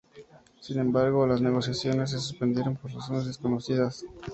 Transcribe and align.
Sin 0.61 0.79
embargo, 0.79 1.27
las 1.27 1.41
negociaciones 1.41 2.09
se 2.09 2.19
suspendieron 2.19 2.75
por 2.75 2.91
razones 2.91 3.27
desconocidas. 3.27 4.03